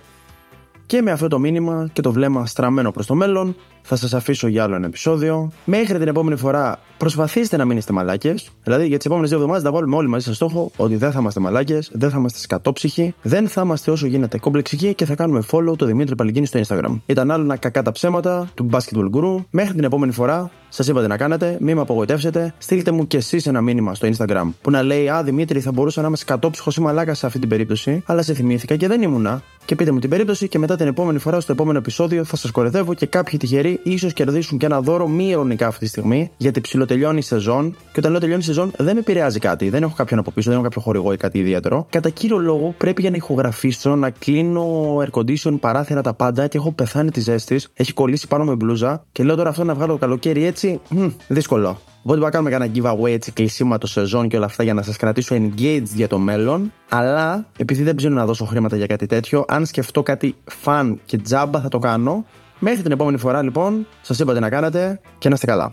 Και 0.87 1.03
με 1.03 1.11
αυτό 1.11 1.29
το 1.29 1.39
μήνυμα 1.39 1.89
και 1.93 2.01
το 2.01 2.13
βλέμμα 2.13 2.47
στραμμένο 2.47 2.91
προς 2.91 3.07
το 3.07 3.15
μέλλον, 3.15 3.57
θα 3.83 3.97
σας 3.97 4.15
αφήσω 4.15 4.47
για 4.47 4.63
άλλο 4.63 4.75
ένα 4.75 4.87
επεισόδιο. 4.87 5.51
Μέχρι 5.65 5.99
την 5.99 6.09
επόμενη 6.09 6.37
φορά, 6.37 6.79
προσπαθήστε 6.97 7.57
να 7.57 7.65
μην 7.65 7.77
είστε 7.77 7.93
μαλάκες. 7.93 8.51
Δηλαδή, 8.63 8.87
για 8.87 8.97
τις 8.97 9.07
επόμενες 9.07 9.31
δύο 9.31 9.39
εβδομάδες 9.39 9.65
θα 9.65 9.73
βάλουμε 9.73 9.97
όλοι 9.97 10.09
μαζί 10.09 10.25
στο 10.25 10.35
στόχο 10.35 10.71
ότι 10.77 10.97
δεν 10.97 11.13
θα 11.13 11.19
είμαστε 11.21 11.41
μαλάκες, 11.41 11.91
δεν 11.93 12.11
θα 12.11 12.19
είμαστε 12.19 12.39
σκατόψυχοι, 12.39 13.15
δεν 13.23 13.49
θα 13.49 13.63
είμαστε 13.65 13.91
όσο 13.91 14.07
γίνεται 14.07 14.39
κομπλεξικοί 14.39 14.95
και 14.95 15.05
θα 15.05 15.15
κάνουμε 15.15 15.43
follow 15.51 15.77
το 15.77 15.87
Δημήτρη 15.87 16.15
Παλικίνη 16.15 16.47
στο 16.47 16.61
Instagram. 16.67 17.01
Ήταν 17.07 17.31
άλλο 17.31 17.43
ένα 17.43 17.57
κακά 17.57 17.83
τα 17.83 17.93
ψέματα 17.93 18.51
του 18.55 18.69
Basketball 18.73 19.11
Guru. 19.13 19.45
Μέχρι 19.51 19.75
την 19.75 19.85
επόμενη 19.85 20.13
φορά, 20.13 20.51
σας 20.69 20.89
είπα 20.89 21.03
τι 21.03 21.09
να 21.09 21.17
κάνετε, 21.17 21.57
μην 21.61 21.75
με 21.75 21.81
απογοητεύσετε. 21.81 22.55
Στείλτε 22.59 22.91
μου 22.91 23.07
κι 23.07 23.17
εσείς 23.17 23.47
ένα 23.47 23.61
μήνυμα 23.61 23.95
στο 23.95 24.09
Instagram 24.17 24.49
που 24.61 24.71
να 24.71 24.83
λέει 24.83 25.09
Α, 25.09 25.23
Δημήτρη, 25.23 25.61
θα 25.61 25.73
μπορούσα 25.73 26.01
να 26.01 26.07
είμαι 26.07 26.17
σκατόψυχος 26.17 26.77
ή 26.77 26.81
μαλάκας 26.81 27.19
σε 27.19 27.27
αυτή 27.27 27.39
την 27.39 27.49
περίπτωση, 27.49 28.03
αλλά 28.07 28.23
σε 28.23 28.35
θυμήθηκα 28.35 28.77
και 28.77 28.89
δεν 28.89 29.03
ήμουνα. 29.03 29.43
Και 29.65 29.75
πείτε 29.75 29.91
μου 29.91 29.99
την 29.99 30.11
περίπτωση 30.11 30.49
και 30.49 30.59
μετά 30.59 30.77
την 30.77 30.87
επόμενη 30.87 31.19
φορά 31.19 31.41
στο 31.41 31.53
επόμενο 31.53 31.79
επεισόδιο 31.79 32.25
θα 32.25 32.37
σας 32.37 32.51
κορεδεύω 32.51 32.95
και 32.95 33.07
κάποιοι 33.07 33.39
τυχεροί 33.39 33.81
ίσως 33.83 34.13
κερδίσουν 34.13 34.59
και 34.59 34.67
ένα 34.67 34.81
δώρο 34.81 35.09
μη 35.09 35.29
ειρωνικά 35.29 35.67
αυτή 35.67 35.81
τη 35.81 35.87
στιγμή 35.87 36.31
γιατί 36.37 36.61
ψηλοτελειώνει 36.61 37.19
η 37.19 37.23
σεζόν. 37.23 37.77
Και 37.93 37.99
όταν 37.99 38.11
λέω 38.11 38.21
τελειώνει 38.21 38.43
η 38.43 38.45
σεζόν 38.45 38.73
δεν 38.77 38.95
με 38.95 39.01
επηρεάζει 39.01 39.39
κάτι, 39.39 39.69
δεν 39.69 39.83
έχω 39.83 39.95
κάποιον 39.97 40.21
από 40.21 40.31
πίσω, 40.31 40.49
δεν 40.51 40.59
έχω 40.59 40.69
κάποιο 40.69 40.83
χορηγό 40.83 41.13
ή 41.13 41.17
κάτι 41.17 41.39
ιδιαίτερο. 41.39 41.87
Κατά 41.91 42.09
κύριο 42.09 42.39
λόγο 42.39 42.75
πρέπει 42.79 43.01
για 43.01 43.11
να 43.11 43.17
ηχογραφήσω 43.17 43.97
να 43.97 44.11
κλείνω 44.11 44.97
air 44.97 45.21
condition, 45.21 45.61
παράθυρα 45.61 46.03
τα 46.03 46.15
πάντα 46.15 46.47
και 46.47 46.57
έχω 46.57 46.73
πεθάνει 46.73 47.11
τη 47.11 47.21
ζέστη, 47.21 47.61
έχει 47.75 47.93
κολλήσει 47.93 48.29
πάνω 48.29 48.45
με 48.45 48.55
μπλούζα 48.55 49.05
και 49.13 49.23
λέω 49.23 49.37
τώρα 49.37 49.49
αυτό 49.49 49.65
να 49.65 49.75
βγάλω 49.75 49.93
το 49.93 49.99
καλοκαίρι 49.99 50.45
έτσι, 50.45 50.81
μ, 50.89 51.07
δύσκολο. 51.29 51.79
Οπότε 52.05 52.21
να 52.21 52.31
κάνουμε 52.31 52.51
κανένα 52.51 52.73
giveaway 52.75 53.11
έτσι 53.11 53.33
κλεισίματο 53.33 53.87
σεζόν 53.87 54.29
και 54.29 54.37
όλα 54.37 54.47
αυτά 54.47 54.63
για 54.63 54.75
να 54.75 54.83
σας 54.83 54.97
κρατήσω 54.97 55.37
engaged 55.37 55.89
για 55.95 56.09
το 56.09 56.19
μέλλον. 56.19 56.73
Αλλά 56.89 57.47
επειδή 57.57 57.83
δεν 57.83 57.95
ψήνω 57.95 58.15
να 58.15 58.27
δώσω 58.27 58.45
χρήματα 58.45 58.77
για 58.77 58.87
κάτι 58.87 59.07
τέτοιο, 59.07 59.45
αν 59.49 59.67
σκεφτώ 59.67 60.03
κάτι 60.03 60.35
fun 60.65 60.97
και 61.05 61.19
τζάμπα 61.19 61.61
θα 61.61 61.69
το 61.69 61.79
κάνω. 61.79 62.25
Μέχρι 62.59 62.83
την 62.83 62.93
επόμενη 62.93 63.19
φορά 63.19 63.43
λοιπόν, 63.43 63.87
σας 64.01 64.19
είπα 64.19 64.35
τι 64.35 64.41
να 64.41 64.49
κάνετε 64.49 65.01
και 65.19 65.29
να 65.29 65.35
είστε 65.35 65.47
καλά. 65.47 65.73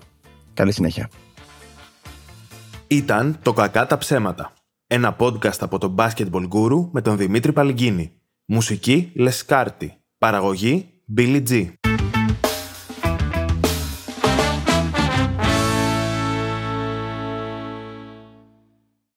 Καλή 0.54 0.72
συνέχεια. 0.72 1.10
Ήταν 2.88 3.38
το 3.42 3.54
Κακά 3.54 3.88
τα 3.88 3.98
ψέματα. 3.98 4.54
Ένα 4.88 5.16
podcast 5.20 5.60
από 5.60 5.78
τον 5.78 5.96
Basketball 5.98 6.48
Guru 6.50 6.90
με 6.92 7.02
τον 7.02 7.18
Δημήτρη 7.18 7.54
Παλυγκίνη. 7.54 8.12
Μουσική 8.46 9.12
Λεσκάρτη. 9.16 9.94
Παραγωγή 10.18 10.90
Billy 11.18 11.44
G. 11.50 11.68